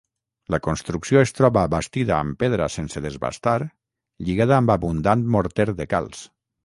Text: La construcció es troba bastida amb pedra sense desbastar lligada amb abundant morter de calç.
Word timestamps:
La 0.53 0.59
construcció 0.67 1.19
es 1.25 1.33
troba 1.39 1.65
bastida 1.73 2.15
amb 2.19 2.39
pedra 2.43 2.69
sense 2.77 3.03
desbastar 3.07 3.55
lligada 4.27 4.57
amb 4.59 4.75
abundant 4.77 5.25
morter 5.37 5.69
de 5.83 5.89
calç. 5.93 6.25